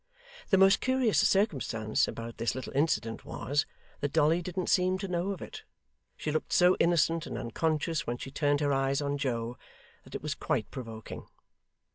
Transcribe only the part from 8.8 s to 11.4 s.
on Joe, that it was quite provoking.